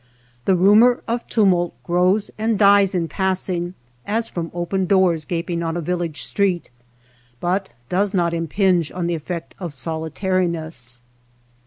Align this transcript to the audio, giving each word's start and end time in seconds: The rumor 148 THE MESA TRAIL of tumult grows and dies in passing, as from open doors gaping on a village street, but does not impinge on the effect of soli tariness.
The 0.45 0.55
rumor 0.55 1.03
148 1.05 1.05
THE 1.05 1.11
MESA 1.11 1.11
TRAIL 1.11 1.15
of 1.15 1.29
tumult 1.77 1.83
grows 1.83 2.31
and 2.39 2.57
dies 2.57 2.95
in 2.95 3.07
passing, 3.07 3.73
as 4.07 4.29
from 4.29 4.49
open 4.51 4.87
doors 4.87 5.25
gaping 5.25 5.61
on 5.61 5.77
a 5.77 5.79
village 5.79 6.23
street, 6.23 6.71
but 7.39 7.69
does 7.87 8.11
not 8.11 8.33
impinge 8.33 8.91
on 8.91 9.05
the 9.05 9.13
effect 9.13 9.53
of 9.59 9.75
soli 9.75 10.09
tariness. 10.09 11.01